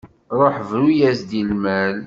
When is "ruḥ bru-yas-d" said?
0.37-1.31